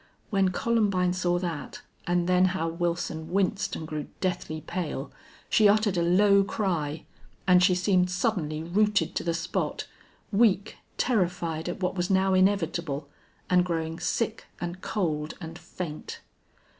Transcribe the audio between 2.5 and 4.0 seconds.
how Wilson winced and